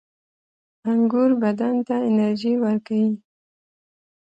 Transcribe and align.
•انګور 0.89 1.31
بدن 1.41 1.75
ته 1.87 1.95
انرژي 2.09 2.53
ورکوي. 2.63 3.09